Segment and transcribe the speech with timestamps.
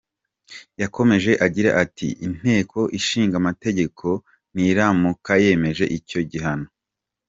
[0.81, 4.05] Yakomeje agira ati “Inteko Ishinga Amategeko
[4.55, 6.67] niramuka yemeje icyo gihano.